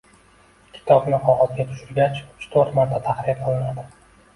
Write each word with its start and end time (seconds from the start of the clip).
Kitobni 0.77 1.21
qog‘ozga 1.27 1.67
tushirgach, 1.75 2.21
uch-to‘rt 2.43 2.77
marta 2.83 3.07
tahrir 3.09 3.43
qilinadi. 3.49 3.91